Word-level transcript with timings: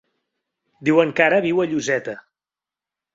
Diuen 0.87 1.11
que 1.19 1.25
ara 1.25 1.41
viu 1.45 1.61
a 1.65 1.67
Lloseta. 1.73 2.17